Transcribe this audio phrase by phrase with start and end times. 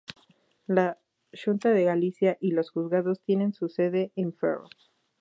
[0.65, 0.97] La
[1.31, 4.67] Xunta de Galicia y los juzgados tienen su sede en Ferrol.